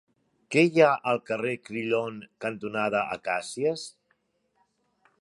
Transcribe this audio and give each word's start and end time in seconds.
Què 0.53 0.63
hi 0.67 0.81
ha 0.85 0.87
al 1.11 1.21
carrer 1.27 1.51
Crillon 1.69 2.17
cantonada 2.47 3.05
Acàcies? 3.19 3.89